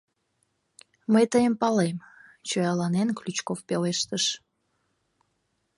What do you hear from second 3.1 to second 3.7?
Ключков